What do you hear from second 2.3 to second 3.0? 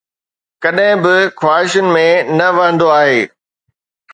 نه وهندو